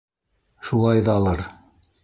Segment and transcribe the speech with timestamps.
[0.69, 1.47] Шулайҙалыр...